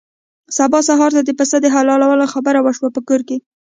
[0.57, 3.37] سبا سهار ته د پسه د حلالولو خبره وشوه په کور کې.